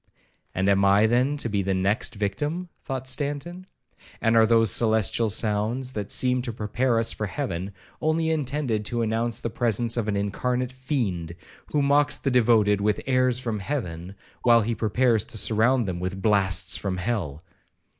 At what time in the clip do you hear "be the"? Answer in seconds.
1.47-1.75